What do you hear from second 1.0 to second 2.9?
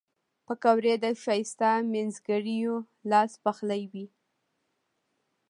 د ښایسته مینځګړیو